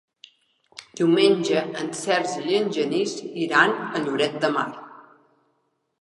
Diumenge 0.99 1.61
en 1.83 1.91
Sergi 1.99 2.41
i 2.53 2.57
en 2.61 2.73
Genís 2.79 3.15
iran 3.45 3.77
a 3.91 4.05
Lloret 4.09 4.43
de 4.47 4.55
Mar. 4.57 4.69